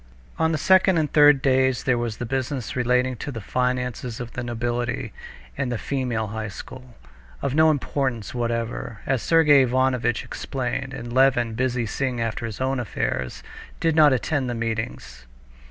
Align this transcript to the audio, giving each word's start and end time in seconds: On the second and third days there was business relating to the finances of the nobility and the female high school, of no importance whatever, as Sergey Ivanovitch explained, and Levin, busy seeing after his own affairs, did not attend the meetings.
On 0.39 0.51
the 0.51 0.57
second 0.57 0.97
and 0.97 1.13
third 1.13 1.43
days 1.43 1.83
there 1.83 1.95
was 1.95 2.17
business 2.17 2.75
relating 2.75 3.15
to 3.17 3.31
the 3.31 3.39
finances 3.39 4.19
of 4.19 4.31
the 4.31 4.41
nobility 4.43 5.13
and 5.55 5.71
the 5.71 5.77
female 5.77 6.29
high 6.29 6.47
school, 6.47 6.95
of 7.43 7.53
no 7.53 7.69
importance 7.69 8.33
whatever, 8.33 9.01
as 9.05 9.21
Sergey 9.21 9.61
Ivanovitch 9.61 10.23
explained, 10.23 10.95
and 10.95 11.13
Levin, 11.13 11.53
busy 11.53 11.85
seeing 11.85 12.19
after 12.19 12.47
his 12.47 12.59
own 12.59 12.79
affairs, 12.79 13.43
did 13.79 13.95
not 13.95 14.11
attend 14.11 14.49
the 14.49 14.55
meetings. 14.55 15.27